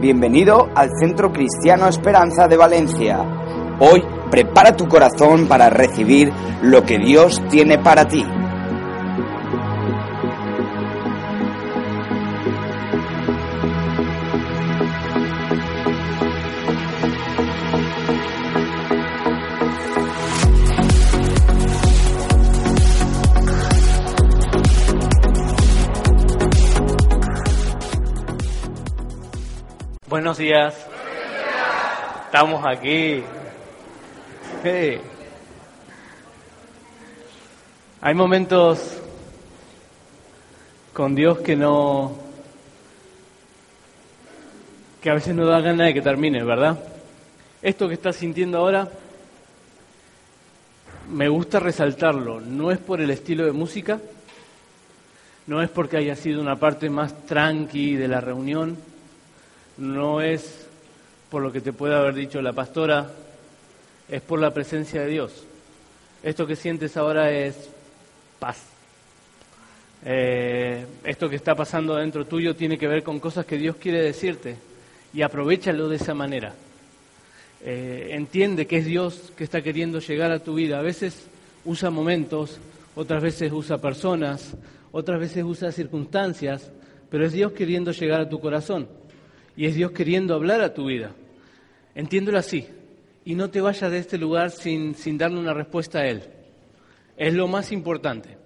[0.00, 3.18] Bienvenido al Centro Cristiano Esperanza de Valencia.
[3.80, 6.32] Hoy prepara tu corazón para recibir
[6.62, 8.24] lo que Dios tiene para ti.
[30.20, 30.74] Buenos días.
[32.26, 33.24] Estamos aquí.
[38.02, 38.98] Hay momentos
[40.92, 42.18] con Dios que no
[45.00, 46.78] que a veces no da ganas de que termine, ¿verdad?
[47.62, 48.90] Esto que estás sintiendo ahora
[51.08, 53.98] me gusta resaltarlo, no es por el estilo de música,
[55.46, 58.76] no es porque haya sido una parte más tranqui de la reunión,
[59.80, 60.66] no es
[61.30, 63.10] por lo que te puede haber dicho la pastora,
[64.08, 65.44] es por la presencia de Dios.
[66.22, 67.70] Esto que sientes ahora es
[68.38, 68.62] paz.
[70.04, 74.02] Eh, esto que está pasando dentro tuyo tiene que ver con cosas que Dios quiere
[74.02, 74.56] decirte
[75.12, 76.52] y aprovechalo de esa manera.
[77.62, 80.78] Eh, entiende que es Dios que está queriendo llegar a tu vida.
[80.78, 81.26] A veces
[81.64, 82.58] usa momentos,
[82.96, 84.54] otras veces usa personas,
[84.92, 86.70] otras veces usa circunstancias,
[87.08, 88.99] pero es Dios queriendo llegar a tu corazón
[89.56, 91.14] y es Dios queriendo hablar a tu vida.
[91.94, 92.66] Entiéndelo así
[93.24, 96.22] y no te vayas de este lugar sin, sin darle una respuesta a Él.
[97.16, 98.38] Es lo más importante.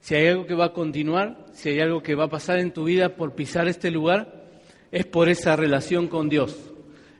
[0.00, 2.72] Si hay algo que va a continuar, si hay algo que va a pasar en
[2.72, 4.46] tu vida por pisar este lugar,
[4.90, 6.56] es por esa relación con Dios,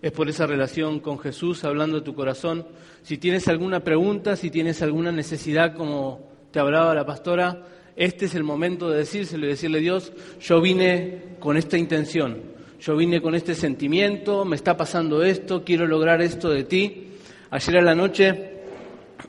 [0.03, 2.67] es por esa relación con Jesús hablando a tu corazón.
[3.03, 8.35] Si tienes alguna pregunta, si tienes alguna necesidad, como te hablaba la pastora, este es
[8.35, 12.43] el momento de decírselo y decirle, Dios, yo vine con esta intención,
[12.81, 17.09] yo vine con este sentimiento, me está pasando esto, quiero lograr esto de ti.
[17.51, 18.53] Ayer a la noche,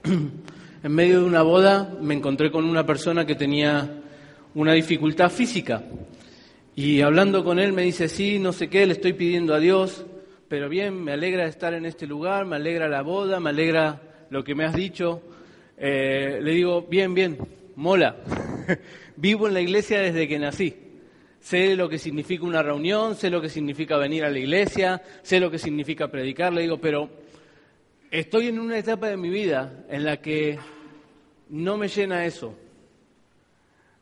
[0.83, 4.01] en medio de una boda, me encontré con una persona que tenía
[4.55, 5.83] una dificultad física.
[6.75, 10.05] Y hablando con él me dice, sí, no sé qué, le estoy pidiendo a Dios,
[10.47, 14.45] pero bien, me alegra estar en este lugar, me alegra la boda, me alegra lo
[14.45, 15.21] que me has dicho.
[15.77, 17.37] Eh, le digo, bien, bien,
[17.75, 18.15] mola.
[19.17, 20.80] Vivo en la iglesia desde que nací
[21.41, 25.39] sé lo que significa una reunión, sé lo que significa venir a la iglesia, sé
[25.39, 27.09] lo que significa predicar, le digo, pero
[28.09, 30.57] estoy en una etapa de mi vida en la que
[31.49, 32.55] no me llena eso,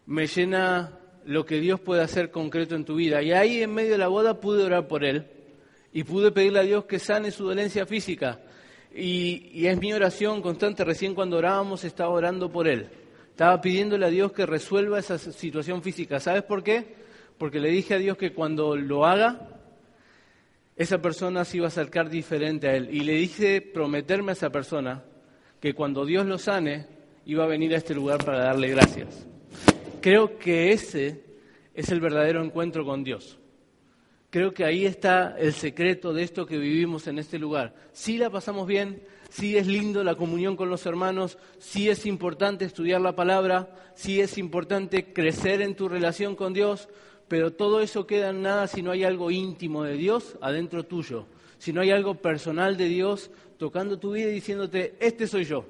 [0.05, 3.21] me llena lo que Dios puede hacer concreto en tu vida.
[3.21, 5.27] Y ahí en medio de la boda pude orar por él
[5.93, 8.39] y pude pedirle a Dios que sane su dolencia física.
[8.93, 12.89] Y, es mi oración constante, recién cuando orábamos estaba orando por él.
[13.29, 16.19] Estaba pidiéndole a Dios que resuelva esa situación física.
[16.19, 16.98] ¿Sabes por qué?
[17.39, 19.47] Porque le dije a Dios que cuando lo haga,
[20.75, 22.89] esa persona se iba a acercar diferente a Él.
[22.91, 25.03] Y le dije prometerme a esa persona
[25.59, 26.85] que cuando Dios lo sane,
[27.25, 29.25] iba a venir a este lugar para darle gracias.
[30.01, 31.23] Creo que ese
[31.73, 33.39] es el verdadero encuentro con Dios.
[34.29, 37.73] Creo que ahí está el secreto de esto que vivimos en este lugar.
[37.93, 42.65] Sí la pasamos bien, sí es lindo la comunión con los hermanos, sí es importante
[42.65, 46.89] estudiar la palabra, sí es importante crecer en tu relación con Dios,
[47.29, 51.27] pero todo eso queda en nada si no hay algo íntimo de Dios adentro tuyo,
[51.59, 55.65] si no hay algo personal de Dios tocando tu vida y diciéndote, este soy yo,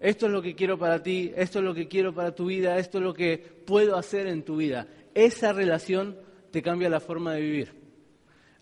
[0.00, 2.78] esto es lo que quiero para ti, esto es lo que quiero para tu vida,
[2.78, 4.86] esto es lo que puedo hacer en tu vida.
[5.14, 6.16] Esa relación
[6.50, 7.72] te cambia la forma de vivir.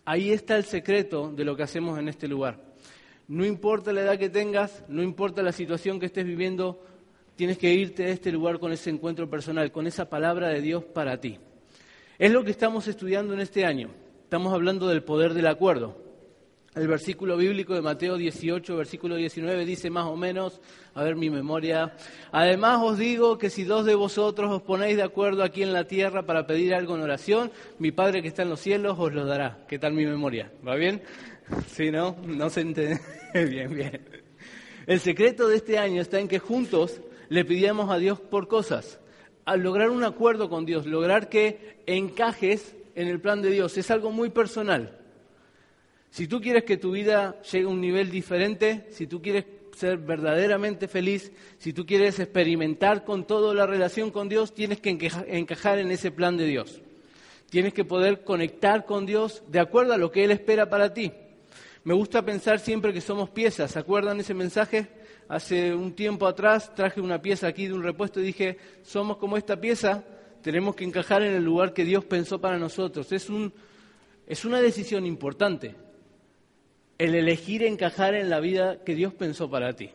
[0.05, 2.59] Ahí está el secreto de lo que hacemos en este lugar.
[3.27, 6.81] No importa la edad que tengas, no importa la situación que estés viviendo,
[7.35, 10.85] tienes que irte a este lugar con ese encuentro personal, con esa palabra de Dios
[10.85, 11.37] para ti.
[12.19, 13.91] Es lo que estamos estudiando en este año.
[14.23, 15.95] Estamos hablando del poder del acuerdo.
[16.73, 20.59] El versículo bíblico de Mateo 18, versículo 19 dice más o menos,
[20.95, 21.95] a ver mi memoria,
[22.31, 25.85] además os digo que si dos de vosotros os ponéis de acuerdo aquí en la
[25.85, 29.25] tierra para pedir algo en oración, mi Padre que está en los cielos os lo
[29.25, 29.65] dará.
[29.67, 30.51] ¿Qué tal mi memoria?
[30.67, 31.01] ¿Va bien?
[31.67, 32.17] Sí, ¿no?
[32.25, 32.99] No se entiende.
[33.33, 34.01] bien, bien.
[34.85, 36.99] El secreto de este año está en que juntos
[37.29, 38.99] le pidamos a Dios por cosas.
[39.47, 43.89] Al lograr un acuerdo con Dios, lograr que encajes en el plan de Dios, es
[43.91, 44.99] algo muy personal.
[46.11, 49.99] Si tú quieres que tu vida llegue a un nivel diferente, si tú quieres ser
[49.99, 55.79] verdaderamente feliz, si tú quieres experimentar con toda la relación con Dios, tienes que encajar
[55.79, 56.81] en ese plan de Dios.
[57.49, 61.13] Tienes que poder conectar con Dios de acuerdo a lo que Él espera para ti.
[61.85, 63.71] Me gusta pensar siempre que somos piezas.
[63.71, 64.89] ¿Se acuerdan ese mensaje?
[65.29, 69.35] Hace un tiempo atrás traje una pieza aquí de un repuesto y dije, somos como
[69.37, 70.03] esta pieza,
[70.41, 73.11] tenemos que encajar en el lugar que Dios pensó para nosotros.
[73.11, 73.53] Es, un,
[74.25, 75.75] es una decisión importante
[76.97, 79.91] el elegir encajar en la vida que Dios pensó para ti.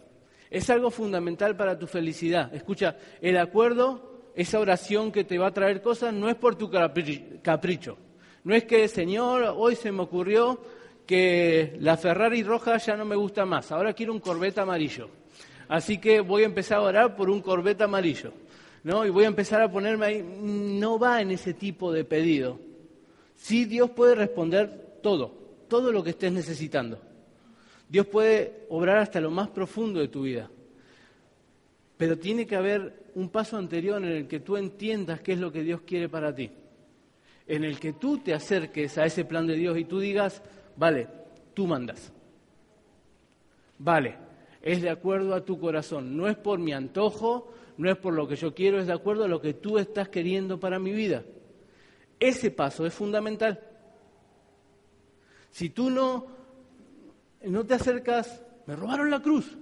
[0.51, 2.55] Es algo fundamental para tu felicidad.
[2.55, 6.71] Escucha, el acuerdo, esa oración que te va a traer cosas, no es por tu
[6.71, 7.97] capricho.
[8.45, 10.61] No es que, Señor, hoy se me ocurrió
[11.07, 15.22] que la Ferrari roja ya no me gusta más, ahora quiero un Corvette amarillo.
[15.73, 18.31] Así que voy a empezar a orar por un Corvette amarillo.
[18.85, 19.07] ¿no?
[19.07, 20.23] Y voy a empezar a ponerme ahí.
[20.23, 22.59] No va en ese tipo de pedido.
[23.37, 25.35] Sí, Dios puede responder todo,
[25.69, 26.99] todo lo que estés necesitando.
[27.89, 30.51] Dios puede obrar hasta lo más profundo de tu vida.
[31.97, 35.51] Pero tiene que haber un paso anterior en el que tú entiendas qué es lo
[35.51, 36.51] que Dios quiere para ti.
[37.47, 40.43] En el que tú te acerques a ese plan de Dios y tú digas,
[40.77, 41.09] Vale,
[41.55, 42.13] tú mandas.
[43.79, 44.32] Vale,
[44.63, 46.17] es de acuerdo a tu corazón.
[46.17, 49.25] No es por mi antojo, no es por lo que yo quiero, es de acuerdo
[49.25, 51.25] a lo que tú estás queriendo para mi vida.
[52.21, 53.61] Ese paso es fundamental.
[55.51, 56.27] Si tú no,
[57.43, 59.59] no te acercas, me robaron la cruz.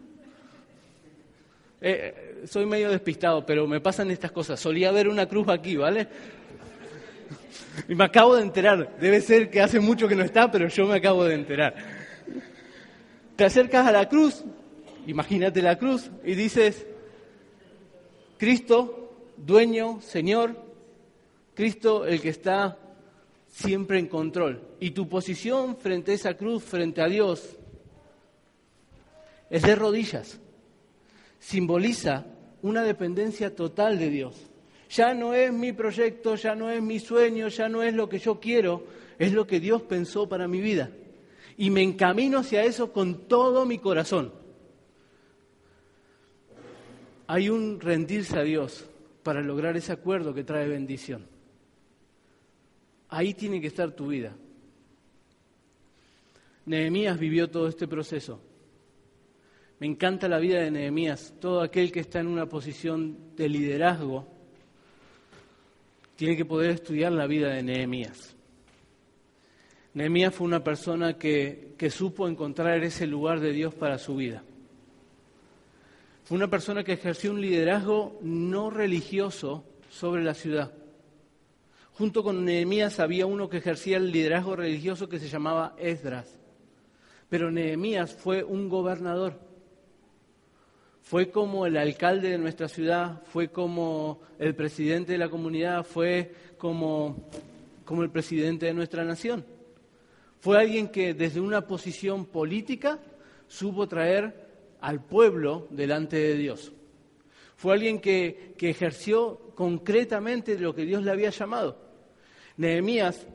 [1.80, 4.60] Eh, soy medio despistado, pero me pasan estas cosas.
[4.60, 6.06] Solía ver una cruz aquí, ¿vale?
[7.88, 8.96] Y me acabo de enterar.
[9.00, 11.74] Debe ser que hace mucho que no está, pero yo me acabo de enterar.
[13.36, 14.44] Te acercas a la cruz,
[15.06, 16.86] imagínate la cruz, y dices,
[18.38, 20.56] Cristo, dueño, Señor,
[21.54, 22.78] Cristo el que está
[23.48, 24.62] siempre en control.
[24.80, 27.56] Y tu posición frente a esa cruz, frente a Dios,
[29.50, 30.38] es de rodillas.
[31.38, 32.26] Simboliza
[32.62, 34.36] una dependencia total de Dios.
[34.90, 38.18] Ya no es mi proyecto, ya no es mi sueño, ya no es lo que
[38.18, 38.84] yo quiero,
[39.18, 40.90] es lo que Dios pensó para mi vida.
[41.56, 44.32] Y me encamino hacia eso con todo mi corazón.
[47.32, 48.84] Hay un rendirse a Dios
[49.22, 51.28] para lograr ese acuerdo que trae bendición.
[53.08, 54.34] Ahí tiene que estar tu vida.
[56.66, 58.40] Nehemías vivió todo este proceso.
[59.78, 61.32] Me encanta la vida de Nehemías.
[61.38, 64.26] Todo aquel que está en una posición de liderazgo
[66.16, 68.34] tiene que poder estudiar la vida de Nehemías.
[69.94, 74.42] Nehemías fue una persona que, que supo encontrar ese lugar de Dios para su vida.
[76.30, 80.72] Fue una persona que ejerció un liderazgo no religioso sobre la ciudad.
[81.94, 86.38] Junto con Nehemías había uno que ejercía el liderazgo religioso que se llamaba Esdras.
[87.28, 89.40] Pero Nehemías fue un gobernador
[91.02, 96.32] fue como el alcalde de nuestra ciudad, fue como el presidente de la comunidad, fue
[96.58, 97.28] como,
[97.84, 99.44] como el presidente de nuestra nación.
[100.38, 103.00] Fue alguien que desde una posición política
[103.48, 104.49] supo traer
[104.80, 106.72] al pueblo delante de Dios.
[107.56, 111.76] Fue alguien que, ejerció concretamente lo que Dios le había llamado.
[112.56, 113.26] Nehemías,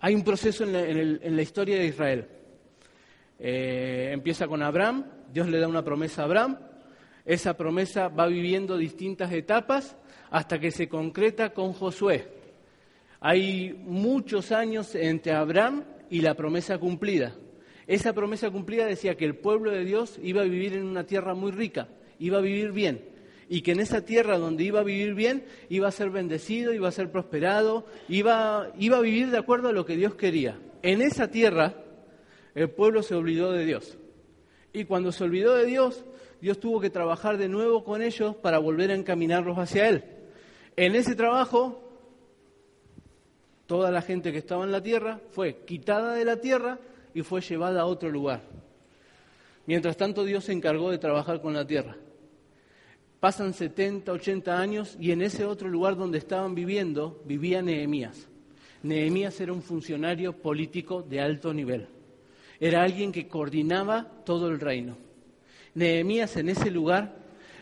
[0.00, 2.28] hay un proceso en la, historia de Israel.
[3.38, 6.58] Eh, empieza con Abraham, Dios le da una promesa a Abraham,
[7.24, 9.96] esa promesa va viviendo distintas etapas
[10.30, 12.26] hasta que se concreta con Josué.
[13.20, 17.34] Hay muchos años entre Abraham y la promesa cumplida.
[17.86, 21.34] Esa promesa cumplida decía que el pueblo de Dios iba a vivir en una tierra
[21.34, 21.88] muy rica,
[22.18, 23.04] iba a vivir bien,
[23.48, 26.88] y que en esa tierra donde iba a vivir bien iba a ser bendecido, iba
[26.88, 30.58] a ser prosperado, iba, iba a vivir de acuerdo a lo que Dios quería.
[30.82, 31.74] En esa tierra
[32.54, 33.98] el pueblo se olvidó de Dios.
[34.72, 36.04] Y cuando se olvidó de Dios,
[36.40, 40.04] Dios tuvo que trabajar de nuevo con ellos para volver a encaminarlos hacia Él.
[40.76, 41.80] En ese trabajo,
[43.66, 46.78] toda la gente que estaba en la tierra fue quitada de la tierra
[47.14, 48.42] y fue llevada a otro lugar.
[49.66, 51.96] Mientras tanto, Dios se encargó de trabajar con la tierra.
[53.20, 58.28] Pasan 70, 80 años y en ese otro lugar donde estaban viviendo vivía Nehemías.
[58.82, 61.88] Nehemías era un funcionario político de alto nivel.
[62.60, 64.98] Era alguien que coordinaba todo el reino.
[65.74, 67.16] Nehemías en ese lugar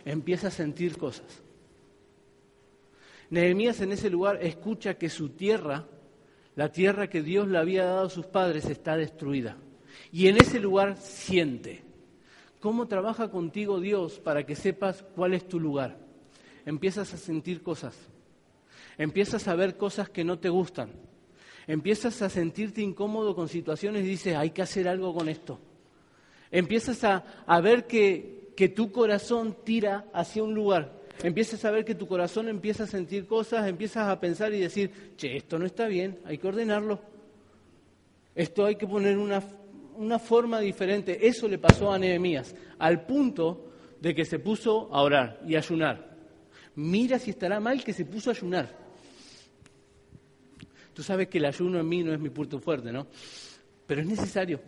[0.04, 1.42] empieza a sentir cosas.
[3.30, 5.86] Nehemías en ese lugar escucha que su tierra,
[6.54, 9.56] la tierra que Dios le había dado a sus padres, está destruida.
[10.10, 11.82] Y en ese lugar siente.
[12.60, 15.98] ¿Cómo trabaja contigo Dios para que sepas cuál es tu lugar?
[16.64, 17.96] Empiezas a sentir cosas.
[18.98, 20.92] Empiezas a ver cosas que no te gustan.
[21.66, 25.58] Empiezas a sentirte incómodo con situaciones y dices, hay que hacer algo con esto.
[26.50, 31.01] Empiezas a, a ver que, que tu corazón tira hacia un lugar.
[31.22, 35.14] Empiezas a ver que tu corazón empieza a sentir cosas, empiezas a pensar y decir,
[35.16, 37.00] che, esto no está bien, hay que ordenarlo.
[38.34, 39.42] Esto hay que poner una,
[39.96, 41.26] una forma diferente.
[41.26, 45.58] Eso le pasó a Nehemías, al punto de que se puso a orar y a
[45.58, 46.16] ayunar.
[46.74, 48.82] Mira si estará mal que se puso a ayunar.
[50.92, 53.06] Tú sabes que el ayuno en mí no es mi punto fuerte, ¿no?
[53.86, 54.60] Pero es necesario.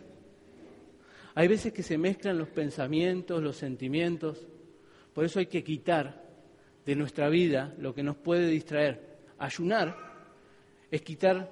[1.33, 4.45] Hay veces que se mezclan los pensamientos, los sentimientos.
[5.13, 6.24] Por eso hay que quitar
[6.85, 9.17] de nuestra vida lo que nos puede distraer.
[9.37, 9.95] Ayunar
[10.91, 11.49] es quitar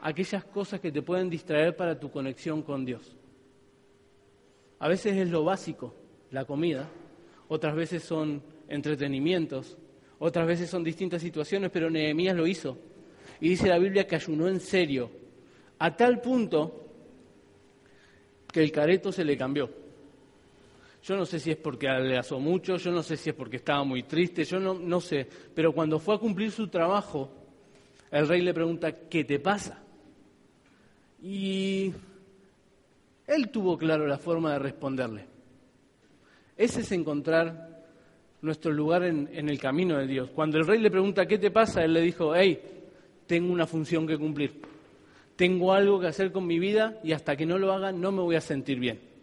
[0.00, 3.16] aquellas cosas que te pueden distraer para tu conexión con Dios.
[4.78, 5.94] A veces es lo básico,
[6.30, 6.88] la comida,
[7.48, 9.76] otras veces son entretenimientos,
[10.18, 12.78] otras veces son distintas situaciones, pero Nehemías lo hizo.
[13.40, 15.10] Y dice la Biblia que ayunó en serio,
[15.78, 16.84] a tal punto
[18.52, 19.85] que el careto se le cambió.
[21.06, 23.58] Yo no sé si es porque le asó mucho, yo no sé si es porque
[23.58, 27.30] estaba muy triste, yo no, no sé, pero cuando fue a cumplir su trabajo,
[28.10, 29.80] el rey le pregunta, ¿qué te pasa?
[31.22, 31.92] Y
[33.24, 35.26] él tuvo claro la forma de responderle.
[36.56, 37.84] Ese es encontrar
[38.42, 40.30] nuestro lugar en, en, el camino de Dios.
[40.30, 41.84] Cuando el rey le pregunta, ¿qué te pasa?
[41.84, 42.60] Él le dijo, hey,
[43.28, 44.60] tengo una función que cumplir.
[45.36, 48.22] Tengo algo que hacer con mi vida y hasta que no lo haga no me
[48.22, 49.15] voy a sentir bien.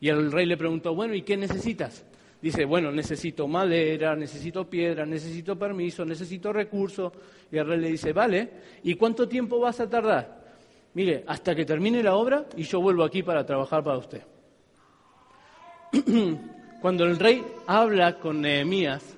[0.00, 2.04] Y el rey le preguntó, bueno, ¿y qué necesitas?
[2.40, 7.12] Dice, bueno, necesito madera, necesito piedra, necesito permiso, necesito recursos.
[7.50, 8.50] Y el rey le dice, vale,
[8.82, 10.44] ¿y cuánto tiempo vas a tardar?
[10.94, 14.22] Mire, hasta que termine la obra y yo vuelvo aquí para trabajar para usted.
[16.80, 19.16] Cuando el rey habla con Nehemías,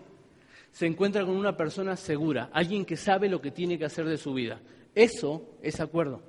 [0.71, 4.17] se encuentra con una persona segura, alguien que sabe lo que tiene que hacer de
[4.17, 4.61] su vida.
[4.95, 6.23] Eso es acuerdo.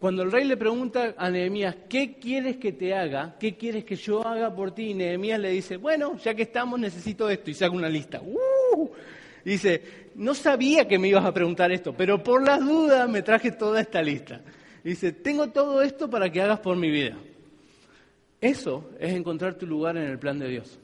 [0.00, 3.36] Cuando el rey le pregunta a Nehemías, ¿qué quieres que te haga?
[3.38, 4.92] ¿Qué quieres que yo haga por ti?
[4.92, 7.50] Y Nehemías le dice, bueno, ya que estamos, necesito esto.
[7.50, 8.22] Y saca una lista.
[8.22, 8.88] ¡Uh!
[9.44, 13.52] Dice, no sabía que me ibas a preguntar esto, pero por las dudas me traje
[13.52, 14.40] toda esta lista.
[14.82, 17.18] Dice, tengo todo esto para que hagas por mi vida.
[18.40, 20.78] Eso es encontrar tu lugar en el plan de Dios.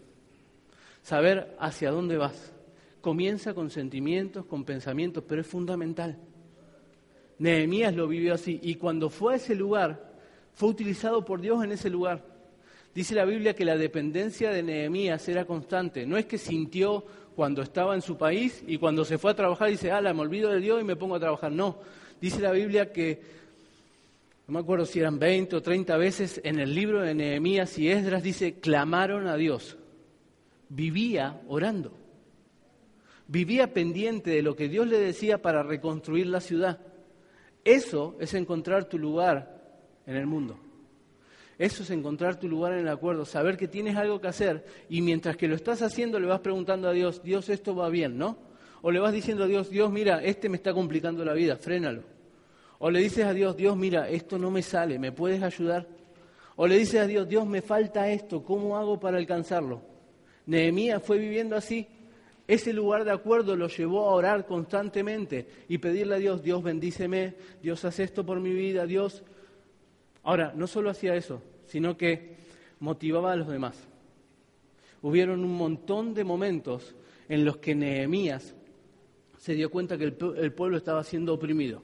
[1.01, 2.53] Saber hacia dónde vas.
[3.01, 6.19] Comienza con sentimientos, con pensamientos, pero es fundamental.
[7.39, 10.13] Nehemías lo vivió así y cuando fue a ese lugar,
[10.55, 12.25] fue utilizado por Dios en ese lugar.
[12.95, 16.07] Dice la Biblia que la dependencia de Nehemías era constante.
[16.07, 17.05] No es que sintió
[17.37, 20.51] cuando estaba en su país y cuando se fue a trabajar dice, ah, me olvido
[20.51, 21.53] de Dios y me pongo a trabajar.
[21.53, 21.79] No,
[22.19, 23.21] dice la Biblia que,
[24.47, 27.91] no me acuerdo si eran 20 o 30 veces en el libro de Nehemías y
[27.91, 29.77] Esdras dice, clamaron a Dios.
[30.71, 31.93] Vivía orando.
[33.29, 36.81] Vivía pendiente de lo que Dios le decía para reconstruir la ciudad.
[37.67, 39.61] Eso es encontrar tu lugar
[40.07, 40.57] en el mundo.
[41.59, 45.03] Eso es encontrar tu lugar en el acuerdo, saber que tienes algo que hacer y
[45.03, 48.39] mientras que lo estás haciendo le vas preguntando a Dios, Dios, esto va bien, ¿no?
[48.83, 52.05] O le vas diciendo a Dios, Dios, mira, este me está complicando la vida, frénalo.
[52.79, 55.89] O le dices a Dios, Dios, mira, esto no me sale, ¿me puedes ayudar?
[56.55, 59.83] O le dices a Dios, Dios, me falta esto, ¿cómo hago para alcanzarlo?
[60.45, 61.89] Nehemías fue viviendo así.
[62.49, 67.35] Ese lugar de acuerdo lo llevó a orar constantemente y pedirle a Dios, Dios bendíceme,
[67.63, 69.25] Dios haz esto por mi vida, Dios
[70.27, 72.35] Ahora, no solo hacía eso, sino que
[72.81, 73.87] motivaba a los demás.
[75.01, 76.97] Hubieron un montón de momentos
[77.29, 78.57] en los que Nehemías
[79.39, 81.81] se dio cuenta que el, pueblo estaba siendo oprimido.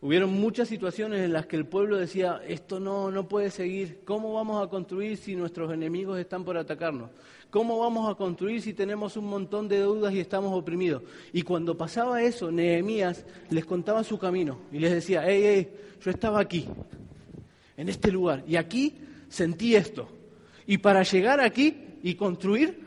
[0.00, 4.32] Hubieron muchas situaciones en las que el pueblo decía, esto no, no puede seguir, ¿cómo
[4.32, 7.10] vamos a construir si nuestros enemigos están por atacarnos?
[7.50, 11.02] ¿Cómo vamos a construir si tenemos un montón de deudas y estamos oprimidos?
[11.32, 15.68] Y cuando pasaba eso, Nehemías les contaba su camino y les decía, hey, hey,
[16.00, 16.68] yo estaba aquí,
[17.76, 18.94] en este lugar, y aquí
[19.28, 20.08] sentí esto.
[20.64, 22.78] Y para llegar aquí y construir,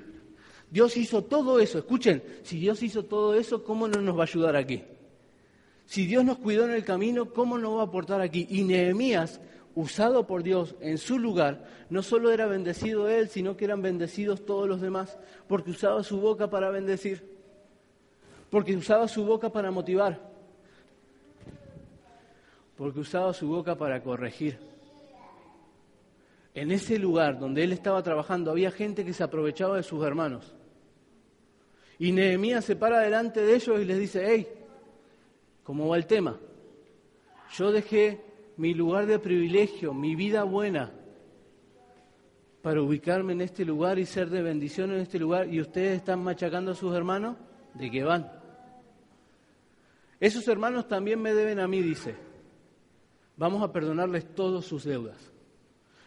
[0.69, 1.77] Dios hizo todo eso.
[1.79, 4.81] Escuchen, si Dios hizo todo eso, ¿cómo no nos va a ayudar aquí?
[5.91, 8.47] Si Dios nos cuidó en el camino, ¿cómo nos va a aportar aquí?
[8.49, 9.41] Y Nehemías,
[9.75, 14.45] usado por Dios en su lugar, no solo era bendecido él, sino que eran bendecidos
[14.45, 15.19] todos los demás,
[15.49, 17.37] porque usaba su boca para bendecir,
[18.49, 20.17] porque usaba su boca para motivar,
[22.77, 24.59] porque usaba su boca para corregir.
[26.53, 30.55] En ese lugar donde él estaba trabajando había gente que se aprovechaba de sus hermanos.
[31.99, 34.60] Y Nehemías se para delante de ellos y les dice, hey,
[35.63, 36.37] ¿cómo va el tema?
[37.53, 38.21] Yo dejé
[38.57, 40.91] mi lugar de privilegio, mi vida buena,
[42.61, 46.23] para ubicarme en este lugar y ser de bendición en este lugar, y ustedes están
[46.23, 47.37] machacando a sus hermanos,
[47.73, 48.31] ¿de qué van?
[50.19, 52.15] Esos hermanos también me deben a mí, dice.
[53.37, 55.17] Vamos a perdonarles todas sus deudas,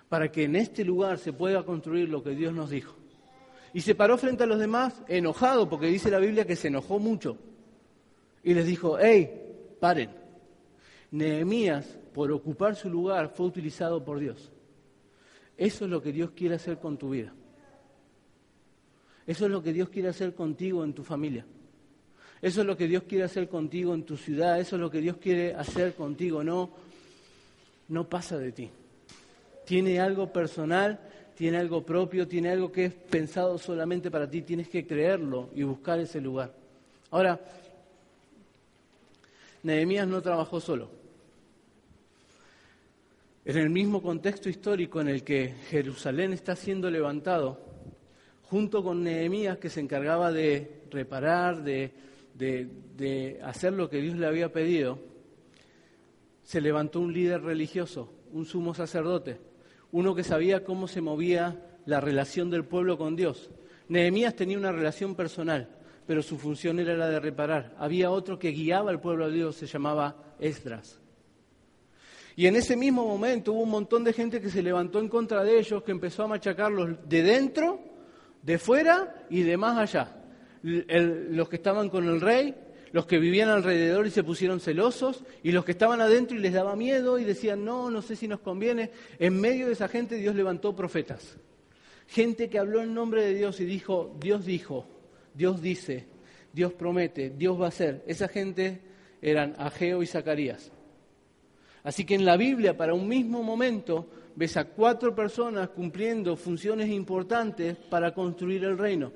[0.09, 2.95] para que en este lugar se pueda construir lo que Dios nos dijo.
[3.73, 7.01] Y se paró frente a los demás enojado, porque dice la Biblia que se enojó
[7.01, 7.37] mucho.
[8.45, 9.44] Y les dijo, hey,
[9.85, 10.09] paren.
[11.11, 14.51] Nehemías, por ocupar su lugar, fue utilizado por Dios.
[15.59, 17.35] Eso es lo que Dios quiere hacer con tu vida.
[19.27, 21.45] Eso es lo que Dios quiere hacer contigo en tu familia.
[22.41, 24.59] Eso es lo que Dios quiere hacer contigo en tu ciudad.
[24.59, 26.43] Eso es lo que Dios quiere hacer contigo.
[26.43, 26.71] No,
[27.89, 28.71] no pasa de ti.
[29.67, 30.99] Tiene algo personal
[31.35, 35.65] tiene algo propio, tiene algo que es pensado solamente para ti, tienes que creerlo y
[35.65, 36.53] buscar ese lugar.
[37.11, 37.41] Ahora,
[39.65, 40.91] Nehemías no trabajó solo.
[43.47, 47.61] En el mismo contexto histórico en el que Jerusalén está siendo levantado,
[48.43, 51.93] junto con Nehemías que se encargaba de reparar, de,
[52.35, 54.99] de hacer lo que Dios le había pedido,
[56.43, 59.41] se levantó un líder religioso, un sumo sacerdote,
[59.93, 63.51] uno que sabía cómo se movía la relación del pueblo con Dios.
[63.89, 65.74] Nehemías tenía una relación personal,
[66.07, 67.75] pero su función era la de reparar.
[67.79, 71.01] Había otro que guiaba al pueblo de Dios, se llamaba Esdras.
[72.37, 75.45] Y en ese mismo momento hubo un montón de gente que se levantó en contra
[75.45, 77.81] de ellos, que empezó a machacarlos de dentro,
[78.43, 80.21] de fuera y de más allá.
[80.63, 82.55] los que estaban con el rey,
[82.91, 86.53] los que vivían alrededor y se pusieron celosos, y los que estaban adentro y les
[86.53, 88.91] daba miedo y decían, no, no sé si nos conviene.
[89.19, 91.37] En medio de esa gente Dios levantó profetas.
[92.07, 94.87] Gente que habló en nombre de Dios y dijo, Dios dijo,
[95.35, 96.07] Dios dice,
[96.53, 98.05] Dios promete, Dios va a hacer.
[98.07, 98.81] Esa gente
[99.21, 100.71] eran Ageo y Zacarías.
[101.83, 106.89] Así que en la Biblia, para un mismo momento, ves a cuatro personas cumpliendo funciones
[106.89, 109.13] importantes para construir el reino.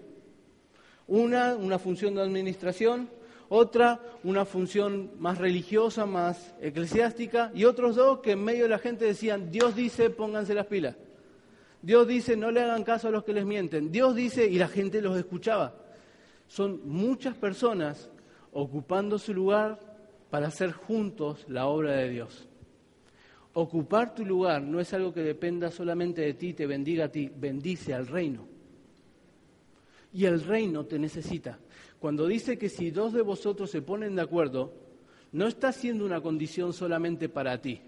[1.07, 3.09] Una, una función de administración,
[3.49, 8.79] otra una función más religiosa, más eclesiástica, y otros dos que en medio de la
[8.79, 10.97] gente decían, Dios dice, pónganse las pilas.
[11.81, 13.91] Dios dice, no le hagan caso a los que les mienten.
[13.91, 15.75] Dios dice, y la gente los escuchaba.
[16.49, 18.11] Son muchas personas
[18.53, 19.79] ocupando su lugar
[20.31, 22.49] para hacer juntos la obra de Dios.
[23.53, 27.31] Ocupar tu lugar no es algo que dependa solamente de ti, te bendiga a ti,
[27.35, 28.47] bendice al reino.
[30.13, 31.59] Y el reino te necesita.
[31.99, 34.73] Cuando dice que si dos de vosotros se ponen de acuerdo,
[35.33, 37.81] no está siendo una condición solamente para ti.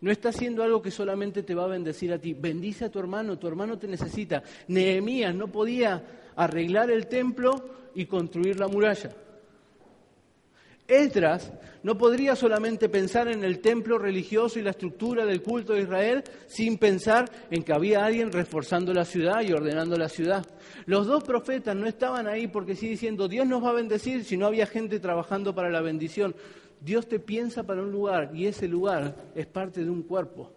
[0.00, 2.32] No está haciendo algo que solamente te va a bendecir a ti.
[2.32, 4.42] Bendice a tu hermano, tu hermano te necesita.
[4.68, 6.02] Nehemías no podía
[6.36, 7.54] arreglar el templo
[7.94, 9.10] y construir la muralla.
[10.90, 15.82] Esdras no podría solamente pensar en el templo religioso y la estructura del culto de
[15.82, 20.44] Israel sin pensar en que había alguien reforzando la ciudad y ordenando la ciudad.
[20.86, 24.36] Los dos profetas no estaban ahí porque sí diciendo Dios nos va a bendecir si
[24.36, 26.34] no había gente trabajando para la bendición.
[26.80, 30.50] Dios te piensa para un lugar y ese lugar es parte de un cuerpo.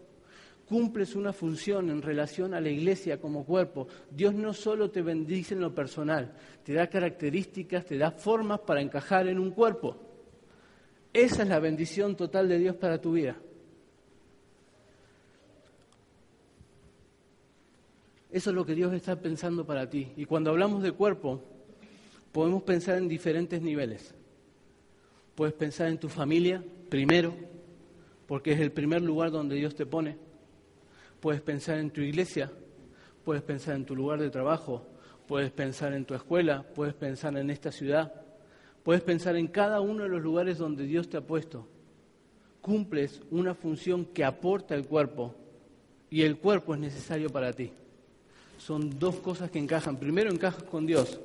[0.68, 3.86] Cumples una función en relación a la iglesia como cuerpo.
[4.10, 8.80] Dios no solo te bendice en lo personal, te da características, te da formas para
[8.80, 9.96] encajar en un cuerpo.
[11.12, 13.36] Esa es la bendición total de Dios para tu vida.
[18.34, 20.12] Eso es lo que Dios está pensando para ti.
[20.16, 21.40] Y cuando hablamos de cuerpo,
[22.32, 24.12] podemos pensar en diferentes niveles.
[25.36, 27.32] Puedes pensar en tu familia primero,
[28.26, 30.23] porque es el primer lugar donde Dios te pone.
[31.24, 32.52] Puedes pensar en tu iglesia,
[33.24, 34.86] puedes pensar en tu lugar de trabajo,
[35.26, 38.12] puedes pensar en tu escuela, puedes pensar en esta ciudad,
[38.84, 41.66] Puedes pensar en cada uno de los lugares donde Dios te ha puesto.
[42.60, 45.34] Cumples una función que aporta el cuerpo
[46.10, 47.72] y el cuerpo es necesario para ti.
[48.58, 49.96] Son dos cosas que encajan.
[49.96, 51.18] Primero encajas con Dios,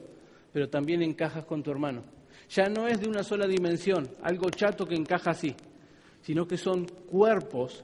[0.54, 2.02] pero también encajas con tu hermano.
[2.50, 5.54] Ya no es de una sola dimensión, algo chato que encaja así,
[6.22, 7.84] sino que son cuerpos,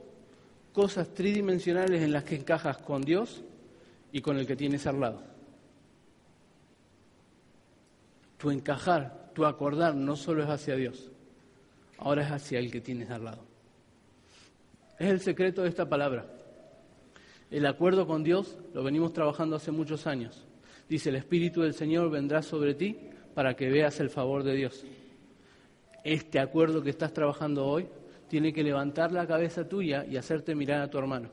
[0.75, 3.41] cosas tridimensionales en las que encajas con Dios
[4.11, 5.23] y con el que tienes al lado.
[8.37, 11.11] Tu encajar tu acordar no solo es hacia Dios,
[11.97, 13.45] ahora es hacia el que tienes al lado.
[14.99, 16.25] Es el secreto de esta palabra.
[17.49, 20.45] El acuerdo con Dios lo venimos trabajando hace muchos años.
[20.89, 22.97] Dice, el Espíritu del Señor vendrá sobre ti
[23.33, 24.83] para que veas el favor de Dios.
[26.03, 27.87] Este acuerdo que estás trabajando hoy
[28.29, 31.29] tiene que levantar la cabeza tuya y hacerte mirar a tu hermano.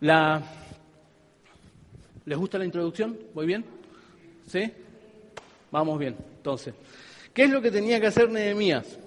[0.00, 3.18] ¿Les gusta la introducción?
[3.34, 3.64] ¿Voy bien?
[4.46, 4.70] ¿Sí?
[5.70, 6.74] Vamos bien, entonces.
[7.32, 8.98] ¿Qué es lo que tenía que hacer Nehemías?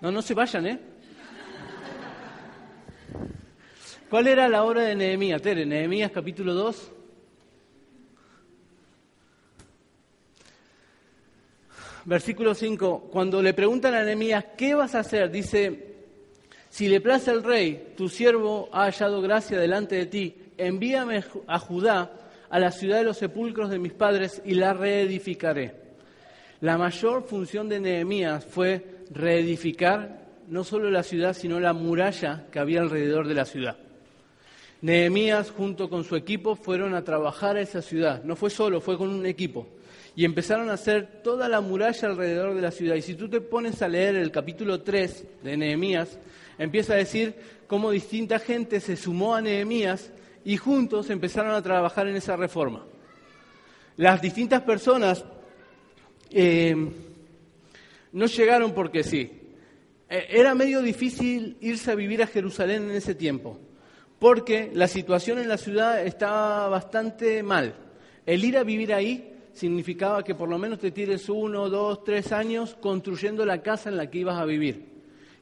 [0.00, 0.80] No, no se vayan, ¿eh?
[4.08, 5.42] ¿Cuál era la obra de Nehemías?
[5.42, 6.92] Tere, Nehemías capítulo 2.
[12.06, 13.08] Versículo 5.
[13.10, 15.28] Cuando le preguntan a Nehemías, ¿qué vas a hacer?
[15.28, 15.96] Dice,
[16.70, 21.58] si le place al rey, tu siervo ha hallado gracia delante de ti, envíame a
[21.58, 22.12] Judá,
[22.48, 25.74] a la ciudad de los sepulcros de mis padres, y la reedificaré.
[26.60, 32.60] La mayor función de Nehemías fue reedificar no solo la ciudad, sino la muralla que
[32.60, 33.78] había alrededor de la ciudad.
[34.80, 38.22] Nehemías junto con su equipo fueron a trabajar a esa ciudad.
[38.22, 39.66] No fue solo, fue con un equipo.
[40.16, 42.96] Y empezaron a hacer toda la muralla alrededor de la ciudad.
[42.96, 46.18] Y si tú te pones a leer el capítulo 3 de Nehemías,
[46.58, 47.34] empieza a decir
[47.66, 50.10] cómo distinta gente se sumó a Nehemías
[50.44, 52.84] y juntos empezaron a trabajar en esa reforma.
[53.98, 55.24] Las distintas personas
[56.30, 56.74] eh,
[58.12, 59.30] no llegaron porque sí.
[60.08, 63.60] Eh, era medio difícil irse a vivir a Jerusalén en ese tiempo
[64.18, 67.74] porque la situación en la ciudad estaba bastante mal.
[68.24, 72.30] El ir a vivir ahí significaba que por lo menos te tires uno, dos, tres
[72.30, 74.84] años construyendo la casa en la que ibas a vivir.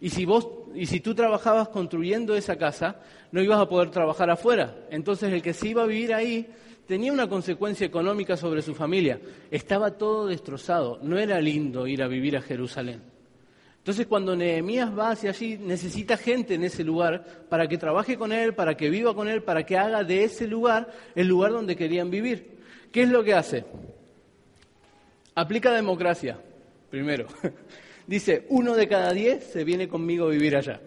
[0.01, 3.01] Y si vos y si tú trabajabas construyendo esa casa,
[3.33, 4.75] no ibas a poder trabajar afuera.
[4.91, 6.47] Entonces el que se iba a vivir ahí
[6.87, 9.21] tenía una consecuencia económica sobre su familia.
[9.51, 10.99] Estaba todo destrozado.
[11.03, 13.03] No era lindo ir a vivir a Jerusalén.
[13.79, 18.33] Entonces cuando Nehemías va hacia allí, necesita gente en ese lugar para que trabaje con
[18.33, 21.77] él, para que viva con él, para que haga de ese lugar el lugar donde
[21.77, 22.55] querían vivir.
[22.91, 23.65] ¿Qué es lo que hace?
[25.35, 26.39] Aplica democracia,
[26.91, 27.27] primero.
[28.07, 30.81] Dice, uno de cada diez se viene conmigo a vivir allá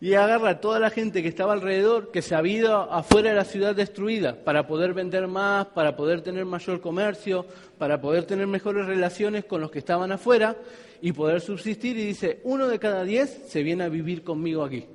[0.00, 3.36] y agarra a toda la gente que estaba alrededor, que se ha ido afuera de
[3.36, 7.46] la ciudad destruida, para poder vender más, para poder tener mayor comercio,
[7.78, 10.56] para poder tener mejores relaciones con los que estaban afuera
[11.00, 11.96] y poder subsistir.
[11.98, 14.86] Y dice, uno de cada diez se viene a vivir conmigo aquí.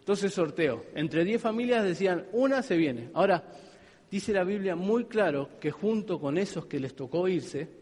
[0.00, 0.84] Entonces sorteo.
[0.94, 3.08] Entre diez familias decían, una se viene.
[3.14, 3.44] Ahora,
[4.10, 7.77] dice la Biblia muy claro que junto con esos que les tocó irse,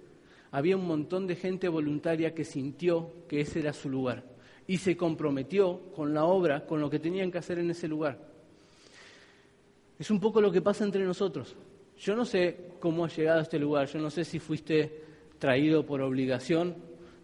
[0.57, 4.25] había un montón de gente voluntaria que sintió que ese era su lugar
[4.67, 8.19] y se comprometió con la obra, con lo que tenían que hacer en ese lugar.
[9.99, 11.55] Es un poco lo que pasa entre nosotros.
[11.99, 15.03] Yo no sé cómo has llegado a este lugar, yo no sé si fuiste
[15.39, 16.75] traído por obligación,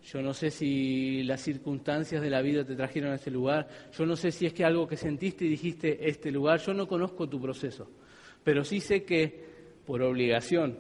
[0.05, 3.67] yo no sé si las circunstancias de la vida te trajeron a este lugar,
[3.97, 6.87] yo no sé si es que algo que sentiste y dijiste este lugar, yo no
[6.87, 7.89] conozco tu proceso,
[8.45, 9.43] pero sí sé que
[9.87, 10.77] por obligación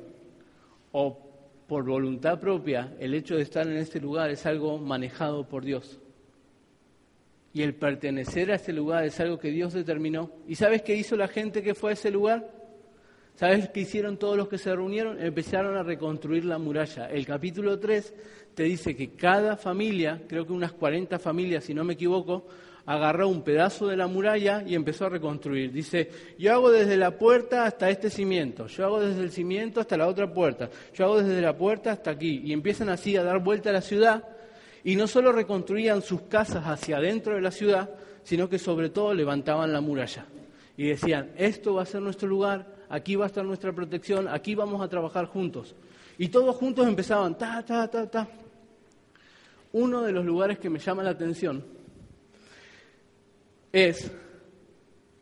[0.92, 1.31] o
[1.72, 5.98] por voluntad propia el hecho de estar en este lugar es algo manejado por Dios.
[7.54, 10.30] Y el pertenecer a ese lugar es algo que Dios determinó.
[10.46, 12.46] ¿Y sabes qué hizo la gente que fue a ese lugar?
[13.36, 15.18] ¿Sabes qué hicieron todos los que se reunieron?
[15.18, 17.08] Empezaron a reconstruir la muralla.
[17.08, 18.14] El capítulo 3
[18.54, 22.48] te dice que cada familia, creo que unas 40 familias, si no me equivoco,
[22.86, 25.72] agarró un pedazo de la muralla y empezó a reconstruir.
[25.72, 29.96] Dice, yo hago desde la puerta hasta este cimiento, yo hago desde el cimiento hasta
[29.96, 32.42] la otra puerta, yo hago desde la puerta hasta aquí.
[32.44, 34.24] Y empiezan así a dar vuelta a la ciudad
[34.84, 37.90] y no solo reconstruían sus casas hacia adentro de la ciudad,
[38.24, 40.26] sino que sobre todo levantaban la muralla.
[40.76, 44.54] Y decían, esto va a ser nuestro lugar, aquí va a estar nuestra protección, aquí
[44.54, 45.76] vamos a trabajar juntos.
[46.18, 48.28] Y todos juntos empezaban, ta, ta, ta, ta.
[49.72, 51.64] Uno de los lugares que me llama la atención
[53.72, 54.10] es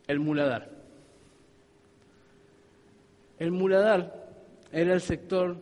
[0.06, 0.70] el muladar.
[3.38, 4.28] El muladar
[4.72, 5.56] era el sector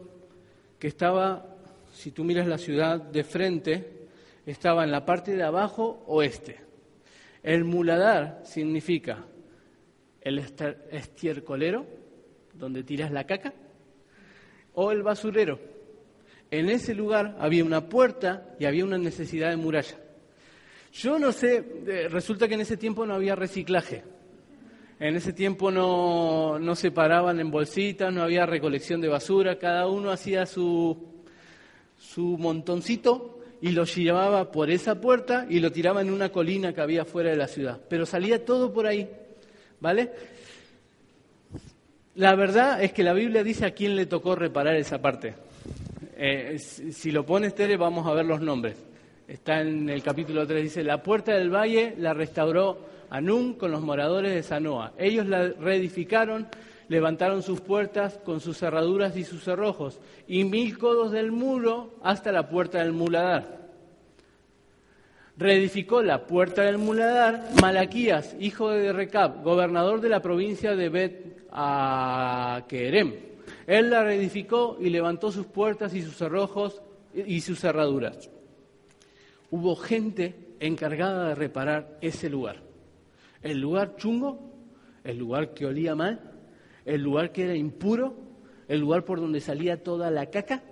[0.78, 1.58] que estaba
[1.98, 4.06] si tú miras la ciudad de frente,
[4.46, 6.60] estaba en la parte de abajo oeste.
[7.42, 9.24] El muladar significa
[10.20, 10.38] el
[10.90, 11.86] estiercolero,
[12.54, 13.52] donde tiras la caca,
[14.74, 15.58] o el basurero.
[16.50, 19.96] En ese lugar había una puerta y había una necesidad de muralla.
[20.92, 24.04] Yo no sé, resulta que en ese tiempo no había reciclaje.
[25.00, 29.86] En ese tiempo no, no se paraban en bolsitas, no había recolección de basura, cada
[29.86, 30.96] uno hacía su,
[31.96, 36.80] su montoncito y lo llevaba por esa puerta y lo tiraba en una colina que
[36.80, 37.80] había fuera de la ciudad.
[37.88, 39.08] Pero salía todo por ahí,
[39.80, 40.10] ¿vale?
[42.16, 45.34] La verdad es que la Biblia dice a quién le tocó reparar esa parte.
[46.16, 48.87] Eh, si lo pones, Tere, vamos a ver los nombres.
[49.28, 53.82] Está en el capítulo 3, dice, la puerta del valle la restauró Anún con los
[53.82, 54.94] moradores de Sanoa.
[54.98, 56.48] Ellos la reedificaron
[56.88, 62.32] levantaron sus puertas con sus cerraduras y sus cerrojos, y mil codos del muro hasta
[62.32, 63.58] la puerta del muladar.
[65.36, 71.46] Reedificó la puerta del muladar Malaquías, hijo de Recab, gobernador de la provincia de Bet
[71.50, 73.14] Akerem.
[73.66, 76.82] Él la reedificó y levantó sus puertas y sus cerrojos
[77.14, 78.30] y sus cerraduras.
[79.50, 82.62] Hubo gente encargada de reparar ese lugar.
[83.42, 84.52] El lugar chungo,
[85.04, 86.20] el lugar que olía mal,
[86.84, 88.14] el lugar que era impuro,
[88.66, 90.62] el lugar por donde salía toda la caca,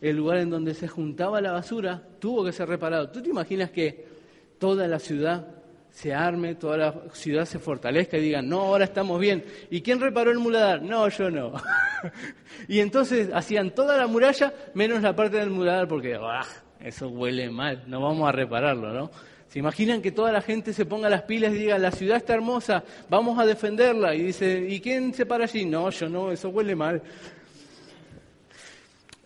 [0.00, 3.10] el lugar en donde se juntaba la basura, tuvo que ser reparado.
[3.10, 4.06] ¿Tú te imaginas que
[4.58, 5.60] toda la ciudad
[5.90, 9.44] se arme, toda la ciudad se fortalezca y digan, no, ahora estamos bien.
[9.70, 10.82] ¿Y quién reparó el muladar?
[10.82, 11.52] No, yo no.
[12.68, 16.46] y entonces hacían toda la muralla menos la parte del muladar porque, ¡ah!
[16.82, 19.10] Eso huele mal, no vamos a repararlo, ¿no?
[19.48, 22.34] ¿Se imaginan que toda la gente se ponga las pilas y diga, la ciudad está
[22.34, 24.14] hermosa, vamos a defenderla?
[24.14, 25.64] Y dice, ¿y quién se para allí?
[25.64, 27.02] No, yo no, eso huele mal.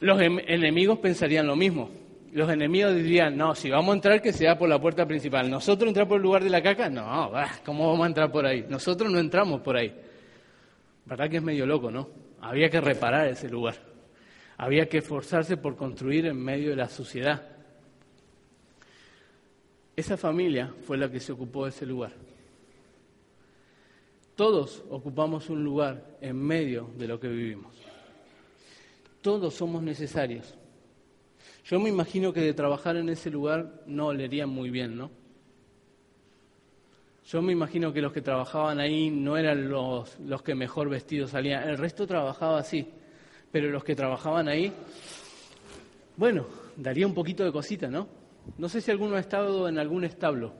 [0.00, 1.90] Los em-, enemigos pensarían lo mismo.
[2.32, 5.48] Los enemigos dirían, no, si vamos a entrar, que sea por la puerta principal.
[5.48, 6.88] ¿Nosotros entrar por el lugar de la caca?
[6.88, 7.30] No,
[7.64, 8.64] ¿cómo vamos a entrar por ahí?
[8.68, 9.94] Nosotros no entramos por ahí.
[11.04, 12.08] ¿Verdad que es medio loco, no?
[12.40, 13.93] Había que reparar ese lugar.
[14.56, 17.42] Había que esforzarse por construir en medio de la suciedad.
[19.96, 22.12] Esa familia fue la que se ocupó de ese lugar.
[24.36, 27.74] Todos ocupamos un lugar en medio de lo que vivimos.
[29.22, 30.54] Todos somos necesarios.
[31.64, 35.10] Yo me imagino que de trabajar en ese lugar no olerían muy bien, ¿no?
[37.26, 41.30] Yo me imagino que los que trabajaban ahí no eran los, los que mejor vestidos
[41.30, 41.66] salían.
[41.68, 42.86] El resto trabajaba así
[43.54, 44.72] pero los que trabajaban ahí,
[46.16, 46.44] bueno,
[46.76, 48.08] daría un poquito de cosita, ¿no?
[48.58, 50.52] No sé si alguno ha estado en algún establo.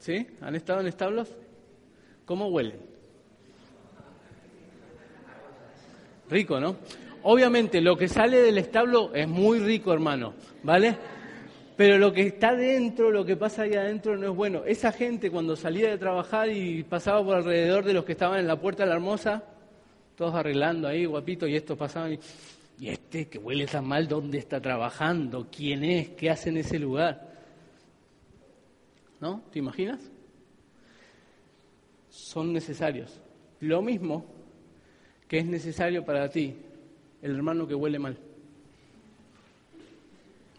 [0.00, 0.26] ¿Sí?
[0.40, 1.28] ¿Han estado en establos?
[2.24, 2.80] ¿Cómo huelen?
[6.28, 6.74] Rico, ¿no?
[7.22, 10.98] Obviamente lo que sale del establo es muy rico, hermano, ¿vale?
[11.76, 14.64] Pero lo que está dentro, lo que pasa ahí adentro no es bueno.
[14.66, 18.48] Esa gente cuando salía de trabajar y pasaba por alrededor de los que estaban en
[18.48, 19.44] la puerta de la hermosa,
[20.16, 22.10] todos arreglando ahí, guapito, y esto pasaba.
[22.10, 22.18] Y,
[22.80, 25.48] este que huele tan mal, ¿dónde está trabajando?
[25.50, 26.10] ¿Quién es?
[26.10, 27.34] ¿Qué hace en ese lugar?
[29.20, 29.42] ¿No?
[29.50, 30.00] ¿Te imaginas?
[32.10, 33.18] Son necesarios.
[33.60, 34.26] Lo mismo
[35.26, 36.54] que es necesario para ti,
[37.22, 38.18] el hermano que huele mal.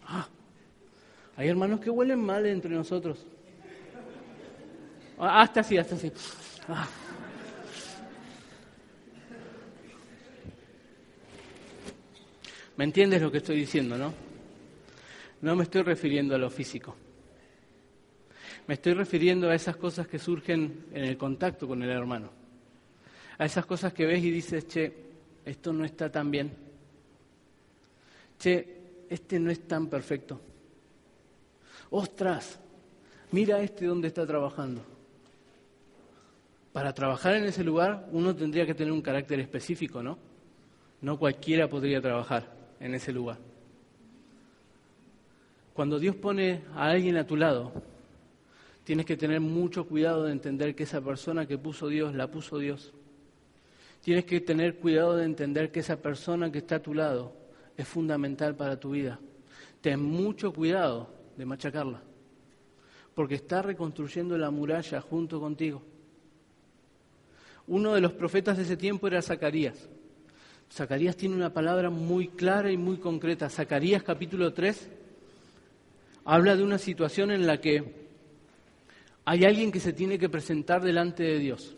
[0.06, 0.26] Ah,
[1.36, 3.24] hay hermanos que huelen mal entre nosotros.
[5.18, 6.12] Ah, hasta así, hasta así.
[6.68, 6.88] Ah.
[12.78, 14.14] ¿Me entiendes lo que estoy diciendo, no?
[15.40, 16.94] No me estoy refiriendo a lo físico.
[18.68, 22.30] Me estoy refiriendo a esas cosas que surgen en el contacto con el hermano.
[23.36, 24.92] A esas cosas que ves y dices, che,
[25.44, 26.52] esto no está tan bien.
[28.38, 30.40] Che, este no es tan perfecto.
[31.90, 32.60] Ostras,
[33.32, 34.84] mira este donde está trabajando.
[36.72, 40.16] Para trabajar en ese lugar uno tendría que tener un carácter específico, ¿no?
[41.00, 43.38] No cualquiera podría trabajar en ese lugar.
[45.74, 47.72] Cuando Dios pone a alguien a tu lado,
[48.84, 52.58] tienes que tener mucho cuidado de entender que esa persona que puso Dios, la puso
[52.58, 52.92] Dios.
[54.02, 57.32] Tienes que tener cuidado de entender que esa persona que está a tu lado
[57.76, 59.20] es fundamental para tu vida.
[59.80, 62.02] Ten mucho cuidado de machacarla,
[63.14, 65.82] porque está reconstruyendo la muralla junto contigo.
[67.68, 69.88] Uno de los profetas de ese tiempo era Zacarías.
[70.72, 73.48] Zacarías tiene una palabra muy clara y muy concreta.
[73.48, 74.88] Zacarías capítulo 3
[76.24, 78.08] habla de una situación en la que
[79.24, 81.74] hay alguien que se tiene que presentar delante de Dios.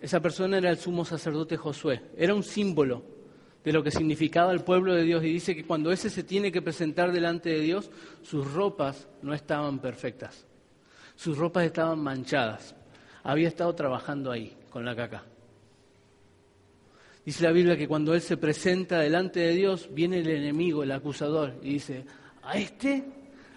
[0.00, 3.02] Esa persona era el sumo sacerdote Josué, era un símbolo
[3.62, 6.50] de lo que significaba el pueblo de Dios y dice que cuando ese se tiene
[6.50, 7.90] que presentar delante de Dios,
[8.22, 10.46] sus ropas no estaban perfectas,
[11.14, 12.74] sus ropas estaban manchadas,
[13.22, 15.24] había estado trabajando ahí con la caca.
[17.24, 20.90] Dice la Biblia que cuando Él se presenta delante de Dios, viene el enemigo, el
[20.90, 22.04] acusador, y dice,
[22.42, 23.04] ¿a este?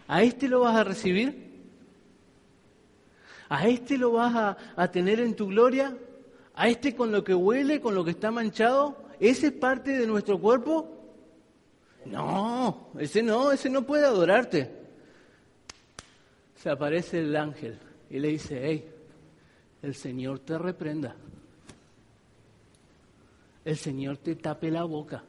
[0.07, 1.45] ¿A este lo vas a recibir?
[3.49, 5.97] ¿A este lo vas a, tener en tu gloria?
[6.53, 9.03] ¿A este con lo que huele, con lo que está manchado?
[9.19, 10.91] ¿Ese es parte de nuestro cuerpo?
[12.05, 14.69] No, ese no, ese no puede adorarte.
[16.55, 17.79] Se aparece el ángel
[18.11, 18.87] y le dice, hey,
[19.81, 21.15] el Señor te reprenda
[23.65, 25.23] el Señor te tape la boca.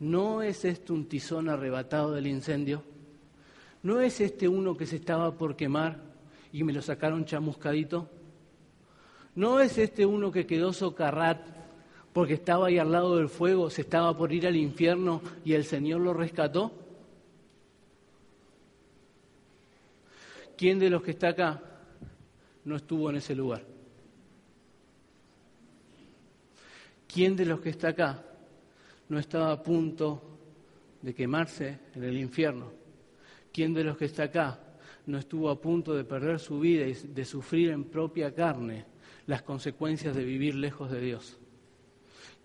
[0.00, 2.82] ¿No es este un tizón arrebatado del incendio?
[3.84, 5.98] ¿No es este uno que se estaba por quemar
[6.52, 8.08] y me lo sacaron chamuscadito?
[9.36, 11.40] ¿No es este uno que quedó socarrat
[12.12, 15.64] porque estaba ahí al lado del fuego, se estaba por ir al infierno y el
[15.64, 16.72] Señor lo rescató?
[20.56, 21.62] ¿Quién de los que está acá
[22.64, 23.71] no estuvo en ese lugar?
[27.12, 28.24] ¿Quién de los que está acá
[29.10, 30.22] no estaba a punto
[31.02, 32.72] de quemarse en el infierno?
[33.52, 34.58] ¿Quién de los que está acá
[35.04, 38.86] no estuvo a punto de perder su vida y de sufrir en propia carne
[39.26, 41.38] las consecuencias de vivir lejos de Dios?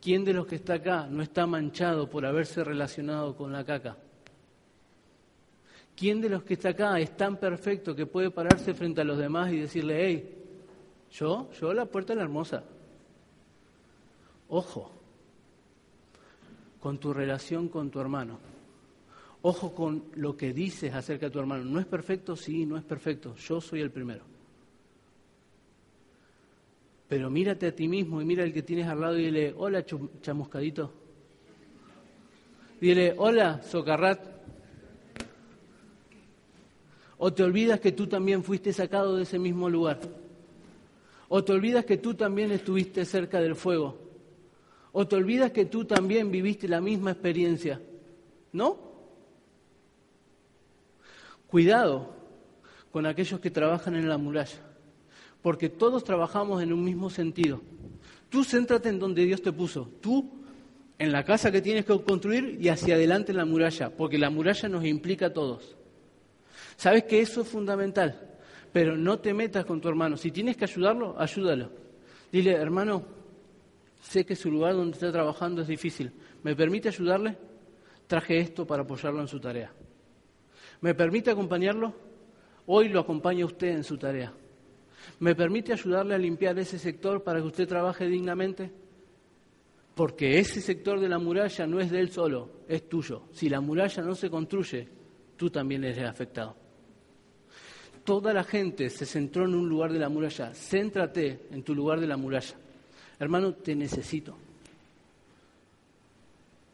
[0.02, 3.96] ¿Quién de los que está acá no está manchado por haberse relacionado con la caca?
[5.96, 9.18] ¿Quién de los que está acá es tan perfecto que puede pararse frente a los
[9.18, 10.46] demás y decirle, hey,
[11.10, 12.66] yo, yo la puerta la hermosa?
[14.50, 14.92] Ojo
[16.80, 18.40] con tu relación con tu hermano.
[19.42, 21.64] Ojo con lo que dices acerca de tu hermano.
[21.66, 22.36] ¿No es perfecto?
[22.36, 23.36] Sí, no es perfecto.
[23.36, 24.24] Yo soy el primero.
[27.08, 29.86] Pero mírate a ti mismo y mira al que tienes al lado y dile, hola
[30.22, 30.94] chamuscadito.
[32.82, 34.38] Dile, hola socarrat.
[37.18, 40.00] O te olvidas que tú también fuiste sacado de ese mismo lugar.
[41.30, 44.07] O te olvidas que tú también estuviste cerca del fuego.
[44.92, 47.82] O te olvidas que tú también viviste la misma experiencia.
[48.52, 48.78] ¿No?
[51.48, 52.16] Cuidado
[52.92, 54.60] con aquellos que trabajan en la muralla,
[55.42, 57.62] porque todos trabajamos en un mismo sentido.
[58.30, 59.90] Tú céntrate en donde Dios te puso.
[60.02, 60.30] Tú
[61.00, 64.30] en la casa que tienes que construir y hacia adelante en la muralla, porque la
[64.30, 65.78] muralla nos implica a todos.
[66.76, 68.38] Sabes que eso es fundamental,
[68.74, 70.18] pero no te metas con tu hermano.
[70.18, 71.70] Si tienes que ayudarlo, ayúdalo.
[72.32, 73.04] Dile, hermano,
[74.02, 76.12] sé que su lugar donde está trabajando es difícil.
[76.44, 77.38] ¿Me permite ayudarle?
[78.08, 79.72] Traje esto para apoyarlo en su tarea.
[80.82, 81.94] ¿Me permite acompañarlo?
[82.68, 84.34] Hoy lo acompaña usted en su tarea.
[85.20, 88.72] ¿Me permite ayudarle a limpiar ese sector para que usted trabaje dignamente?
[89.96, 93.24] Porque ese sector de la muralla no es de él solo, es tuyo.
[93.32, 94.88] Si la muralla no se construye,
[95.36, 96.68] tú también eres afectado
[98.08, 100.54] toda la gente se centró en un lugar de la muralla.
[100.54, 102.56] Céntrate en tu lugar de la muralla.
[103.20, 104.36] Hermano, te necesito.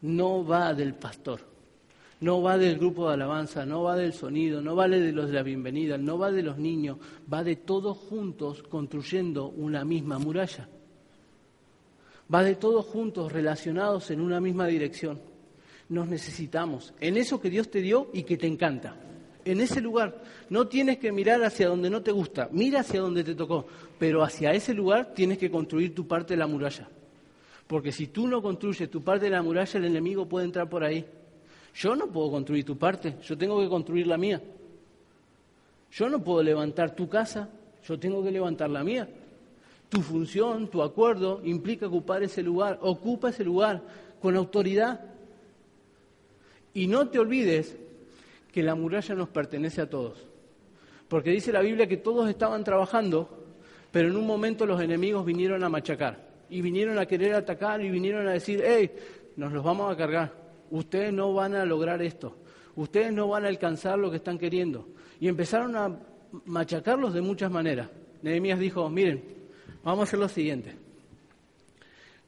[0.02, 1.40] No va del pastor,
[2.20, 5.32] no va del grupo de alabanza, no va del sonido, no vale de los de
[5.32, 6.98] la bienvenida, no va de los niños,
[7.32, 10.68] va de todos juntos construyendo una misma muralla.
[12.32, 15.20] Va de todos juntos relacionados en una misma dirección.
[15.88, 18.96] Nos necesitamos en eso que Dios te dio y que te encanta
[19.44, 20.22] en ese lugar.
[20.48, 23.66] No tienes que mirar hacia donde no te gusta, mira hacia donde te tocó,
[23.98, 26.88] pero hacia ese lugar tienes que construir tu parte de la muralla.
[27.66, 30.84] Porque si tú no construyes tu parte de la muralla, el enemigo puede entrar por
[30.84, 31.04] ahí.
[31.74, 34.40] Yo no puedo construir tu parte, yo tengo que construir la mía.
[35.90, 37.48] Yo no puedo levantar tu casa,
[37.86, 39.08] yo tengo que levantar la mía.
[39.88, 43.82] Tu función, tu acuerdo implica ocupar ese lugar, ocupa ese lugar
[44.20, 45.00] con autoridad.
[46.72, 47.76] Y no te olvides
[48.54, 50.16] que la muralla nos pertenece a todos.
[51.08, 53.28] Porque dice la Biblia que todos estaban trabajando,
[53.90, 57.90] pero en un momento los enemigos vinieron a machacar y vinieron a querer atacar y
[57.90, 58.92] vinieron a decir, hey,
[59.34, 60.32] nos los vamos a cargar,
[60.70, 62.36] ustedes no van a lograr esto,
[62.76, 64.86] ustedes no van a alcanzar lo que están queriendo.
[65.18, 65.98] Y empezaron a
[66.44, 67.88] machacarlos de muchas maneras.
[68.22, 69.20] Nehemías dijo, miren,
[69.82, 70.76] vamos a hacer lo siguiente.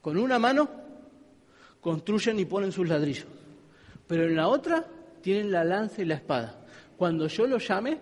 [0.01, 0.69] Con una mano
[1.81, 3.29] construyen y ponen sus ladrillos,
[4.09, 4.89] pero en la otra
[5.27, 6.55] tienen la lanza y la espada.
[6.97, 7.99] Cuando yo los llame,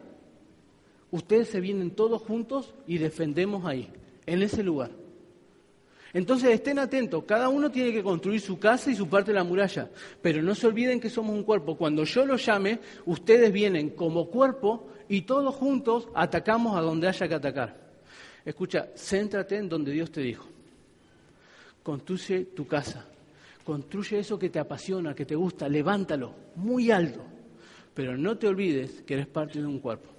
[1.10, 3.88] ustedes se vienen todos juntos y defendemos ahí,
[4.26, 4.90] en ese lugar.
[6.12, 9.42] Entonces estén atentos, cada uno tiene que construir su casa y su parte de la
[9.42, 9.88] muralla,
[10.20, 11.78] pero no se olviden que somos un cuerpo.
[11.78, 17.26] Cuando yo los llame, ustedes vienen como cuerpo y todos juntos atacamos a donde haya
[17.26, 17.74] que atacar.
[18.44, 20.46] Escucha, céntrate en donde Dios te dijo.
[21.82, 23.08] Construye tu casa,
[23.64, 27.22] Construye eso que te apasiona, que te gusta, levántalo muy alto.
[27.94, 30.10] Pero no te olvides que eres parte de un cuerpo.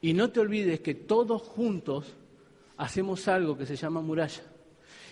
[0.00, 2.12] Y no te olvides que todos juntos
[2.76, 4.42] hacemos algo que se llama muralla.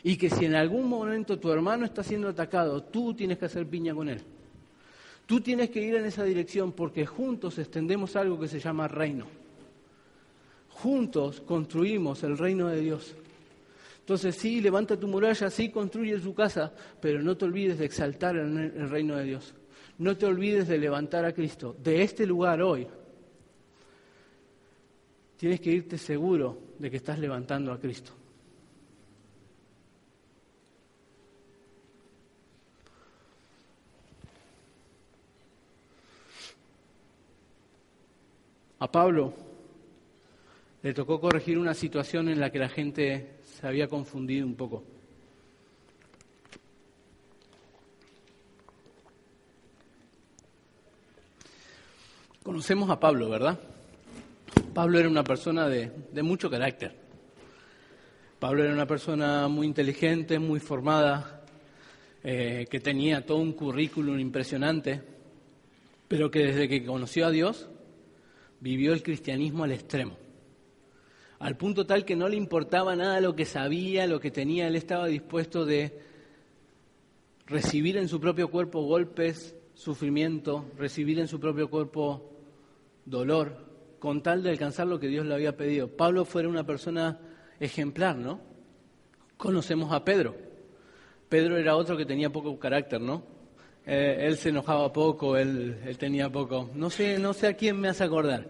[0.03, 3.67] Y que si en algún momento tu hermano está siendo atacado, tú tienes que hacer
[3.67, 4.21] piña con él.
[5.27, 9.27] Tú tienes que ir en esa dirección porque juntos extendemos algo que se llama reino.
[10.71, 13.15] Juntos construimos el reino de Dios.
[14.11, 18.35] Entonces sí, levanta tu muralla, sí, construye tu casa, pero no te olvides de exaltar
[18.35, 19.55] el reino de Dios.
[19.99, 21.77] No te olvides de levantar a Cristo.
[21.81, 22.89] De este lugar hoy,
[25.37, 28.11] tienes que irte seguro de que estás levantando a Cristo.
[38.81, 39.33] A Pablo
[40.83, 44.83] le tocó corregir una situación en la que la gente se había confundido un poco.
[52.43, 53.61] Conocemos a Pablo, ¿verdad?
[54.73, 55.93] Pablo era una persona de,
[56.23, 56.95] mucho carácter.
[58.39, 61.45] Pablo era una persona muy inteligente, muy formada,
[62.25, 65.03] eh, que tenía todo un currículum impresionante,
[66.09, 67.69] pero que desde que conoció a Dios,
[68.61, 70.17] vivió el cristianismo al extremo,
[71.41, 74.77] al punto tal que no le importaba nada lo que sabía, lo que tenía, él
[74.77, 75.99] estaba dispuesto de
[77.47, 82.31] recibir en su propio cuerpo golpes, sufrimiento, recibir en su propio cuerpo
[83.07, 83.57] dolor,
[83.99, 85.89] con tal de alcanzar lo que Dios le había pedido.
[85.89, 87.19] Pablo fue una persona
[87.59, 88.41] ejemplar, ¿no?
[89.39, 90.37] Conocemos a Pedro.
[91.31, 93.23] Pedro era otro que tenía poco carácter, ¿no?
[93.87, 96.69] Eh, él se enojaba poco, él, él, tenía poco.
[96.75, 98.47] No sé, no sé a quién me hace acordar.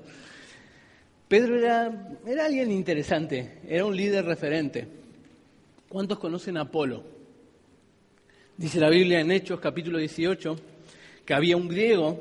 [1.31, 4.89] Pedro era, era alguien interesante, era un líder referente.
[5.89, 7.05] ¿Cuántos conocen a Apolo?
[8.57, 10.57] Dice la Biblia en Hechos capítulo 18
[11.25, 12.19] que había un griego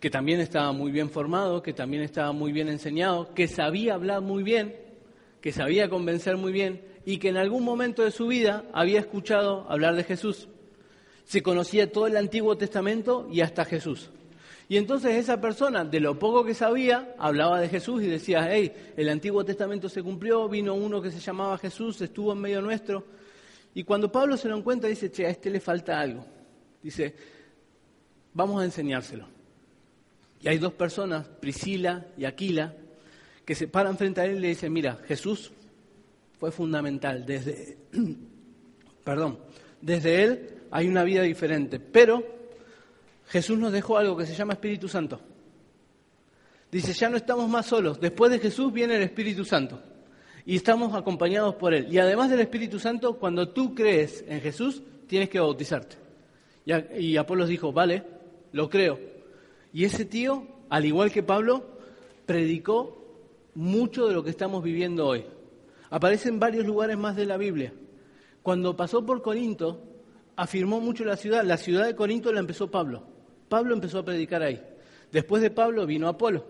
[0.00, 4.22] que también estaba muy bien formado, que también estaba muy bien enseñado, que sabía hablar
[4.22, 4.74] muy bien,
[5.40, 9.70] que sabía convencer muy bien y que en algún momento de su vida había escuchado
[9.70, 10.48] hablar de Jesús.
[11.26, 14.10] Se conocía todo el Antiguo Testamento y hasta Jesús.
[14.72, 18.72] Y entonces esa persona, de lo poco que sabía, hablaba de Jesús y decía, hey,
[18.96, 23.04] el Antiguo Testamento se cumplió, vino uno que se llamaba Jesús, estuvo en medio nuestro.
[23.74, 26.24] Y cuando Pablo se lo encuentra, dice, che, a este le falta algo.
[26.82, 27.14] Dice,
[28.32, 29.26] vamos a enseñárselo.
[30.40, 32.74] Y hay dos personas, Priscila y Aquila,
[33.44, 35.52] que se paran frente a él y le dicen, mira, Jesús
[36.40, 37.26] fue fundamental.
[37.26, 37.76] Desde,
[39.04, 39.38] perdón,
[39.82, 41.78] desde él hay una vida diferente.
[41.78, 42.40] Pero
[43.32, 45.18] Jesús nos dejó algo que se llama Espíritu Santo.
[46.70, 47.98] Dice, ya no estamos más solos.
[47.98, 49.80] Después de Jesús viene el Espíritu Santo.
[50.44, 51.86] Y estamos acompañados por Él.
[51.90, 55.96] Y además del Espíritu Santo, cuando tú crees en Jesús, tienes que bautizarte.
[56.66, 56.74] Y,
[57.06, 58.02] y Apolos dijo, vale,
[58.52, 59.00] lo creo.
[59.72, 61.78] Y ese tío, al igual que Pablo,
[62.26, 63.16] predicó
[63.54, 65.24] mucho de lo que estamos viviendo hoy.
[65.88, 67.72] Aparece en varios lugares más de la Biblia.
[68.42, 69.82] Cuando pasó por Corinto,
[70.36, 71.42] afirmó mucho la ciudad.
[71.44, 73.10] La ciudad de Corinto la empezó Pablo.
[73.52, 74.58] Pablo empezó a predicar ahí.
[75.10, 76.46] Después de Pablo vino Apolo.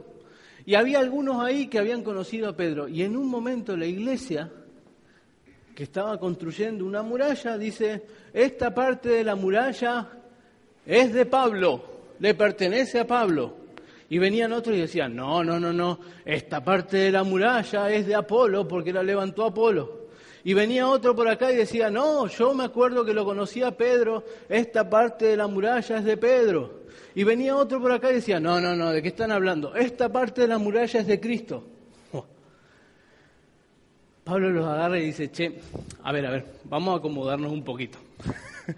[0.64, 2.86] Y había algunos ahí que habían conocido a Pedro.
[2.86, 4.48] Y en un momento la iglesia,
[5.74, 10.10] que estaba construyendo una muralla, dice, esta parte de la muralla
[10.86, 11.92] es de Pablo
[12.22, 13.56] le pertenece a Pablo.
[14.08, 18.06] Y venían otros y decían, no, no, no, no, esta parte de la muralla es
[18.06, 20.01] de Apolo porque la levantó Apolo.
[20.44, 24.24] Y venía otro por acá y decía, no, yo me acuerdo que lo conocía Pedro,
[24.48, 26.82] esta parte de la muralla es de Pedro.
[27.14, 29.74] Y venía otro por acá y decía, no, no, no, ¿de qué están hablando?
[29.74, 31.64] Esta parte de la muralla es de Cristo.
[34.24, 35.60] Pablo los agarra y dice, che,
[36.02, 37.98] a ver, a ver, vamos a acomodarnos un poquito.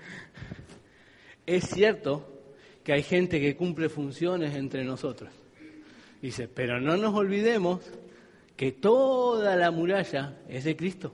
[1.47, 2.27] es cierto
[2.83, 5.31] que hay gente que cumple funciones entre nosotros.
[6.23, 7.81] Dice, pero no nos olvidemos
[8.57, 11.13] que toda la muralla es de Cristo.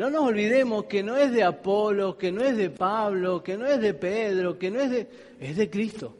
[0.00, 3.66] No nos olvidemos que no es de Apolo, que no es de Pablo, que no
[3.66, 5.06] es de Pedro, que no es de...
[5.38, 6.16] es de Cristo.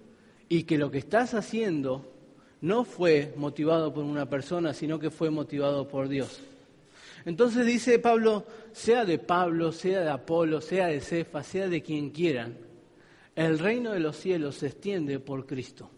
[0.50, 2.04] Y que lo que estás haciendo
[2.60, 6.42] no fue motivado por una persona, sino que fue motivado por Dios.
[7.24, 12.10] Entonces dice Pablo, sea de Pablo, sea de Apolo, sea de Cefa, sea de quien
[12.10, 12.58] quieran,
[13.34, 15.88] el reino de los cielos se extiende por Cristo.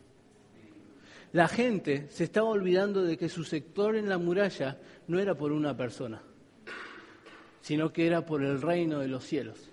[1.32, 4.78] La gente se estaba olvidando de que su sector en la muralla
[5.08, 6.22] no era por una persona,
[7.62, 9.70] sino que era por el reino de los cielos.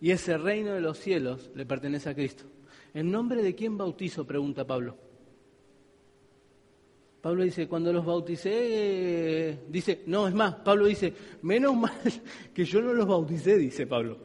[0.00, 2.44] Y ese reino de los cielos le pertenece a Cristo.
[2.92, 4.26] ¿En nombre de quién bautizo?
[4.26, 4.96] pregunta Pablo.
[7.22, 11.98] Pablo dice, cuando los bauticé, dice, no, es más, Pablo dice, menos mal
[12.52, 14.18] que yo no los bauticé, dice Pablo,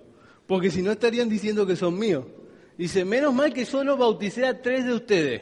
[0.45, 2.25] porque si no estarían diciendo que son míos.
[2.77, 5.41] Dice, menos mal que solo bauticé a tres de ustedes.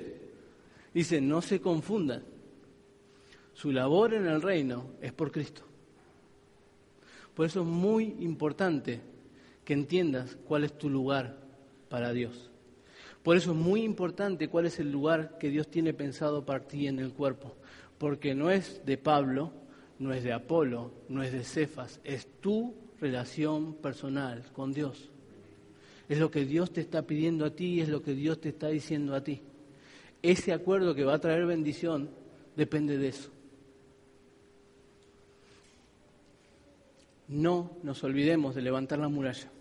[0.93, 2.23] Dice, no se confundan.
[3.53, 5.66] Su labor en el reino es por Cristo.
[7.37, 8.99] Por eso es muy importante
[9.63, 11.37] que entiendas cuál es tu lugar
[11.87, 12.49] para Dios.
[13.21, 16.87] Por eso es muy importante cuál es el lugar que Dios tiene pensado para ti
[16.87, 17.55] en el cuerpo.
[17.99, 19.51] Porque no es de Pablo,
[19.99, 25.11] no es de Apolo, no es de Cefas, es tu relación personal con Dios.
[26.09, 28.69] Es lo que Dios te está pidiendo a ti es lo que Dios te está
[28.69, 29.43] diciendo a ti.
[30.23, 32.09] Ese acuerdo que va a traer bendición
[32.55, 33.29] depende de eso.
[37.27, 39.51] No nos olvidemos de levantar la muralla,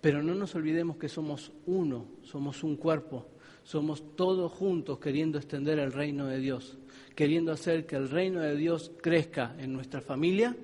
[0.00, 3.28] pero no nos olvidemos que somos uno, somos un cuerpo,
[3.62, 6.78] somos todos juntos queriendo extender el reino de Dios,
[7.14, 10.56] queriendo hacer que el reino de Dios crezca en nuestra familia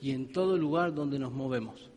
[0.00, 1.90] y en todo lugar donde nos movemos.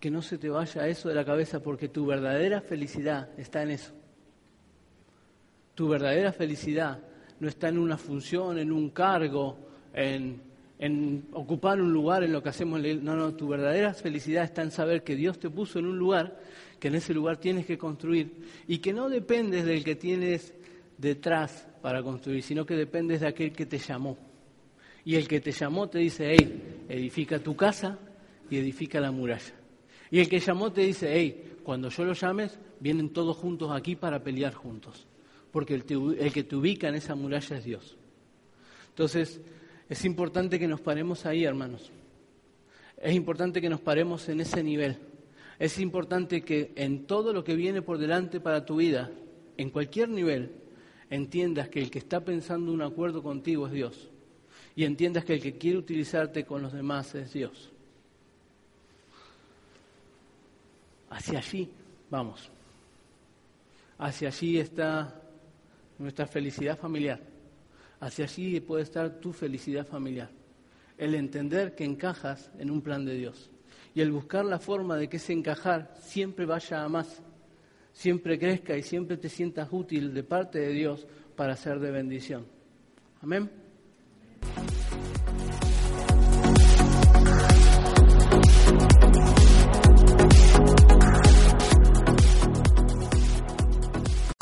[0.00, 3.70] Que no se te vaya eso de la cabeza porque tu verdadera felicidad está en
[3.70, 3.92] eso.
[5.74, 7.02] Tu verdadera felicidad
[7.40, 9.58] no está en una función, en un cargo,
[9.94, 10.42] en,
[11.32, 12.80] ocupar un lugar en lo que hacemos.
[12.80, 16.38] No, no, tu verdadera felicidad está en saber que Dios te puso en un lugar,
[16.78, 18.32] que en ese lugar tienes que construir
[18.66, 20.54] y que no dependes del que tienes
[20.98, 24.18] detrás para construir, sino que dependes de aquel que te llamó.
[25.04, 27.98] Y el que te llamó te dice, hey, edifica tu casa
[28.50, 29.54] y edifica la muralla.
[30.10, 33.96] Y el que llamó te dice, hey, cuando yo lo llames, vienen todos juntos aquí
[33.96, 35.06] para pelear juntos.
[35.52, 35.84] Porque el,
[36.18, 37.96] el que te ubica en esa muralla es Dios.
[38.88, 39.40] Entonces,
[39.88, 41.90] es importante que nos paremos ahí, hermanos.
[42.96, 44.98] Es importante que nos paremos en ese nivel.
[45.58, 49.10] Es importante que en todo lo que viene por delante para tu vida,
[49.56, 50.52] en cualquier nivel,
[51.08, 54.10] entiendas que el que está pensando un acuerdo contigo es Dios.
[54.74, 57.70] Y entiendas que el que quiere utilizarte con los demás es Dios.
[61.08, 61.70] Hacia allí
[62.10, 62.50] vamos.
[63.98, 65.22] Hacia allí está
[65.98, 67.35] nuestra felicidad familiar.
[68.00, 70.30] Hacia allí puede estar tu felicidad familiar.
[70.98, 73.50] El entender que encajas en un plan de Dios.
[73.94, 77.22] Y el buscar la forma de que ese encajar siempre vaya a más
[77.96, 82.46] siempre crezca y siempre te sientas útil de parte de Dios para ser de bendición.
[83.22, 83.50] Amén.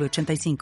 [0.00, 0.56] 85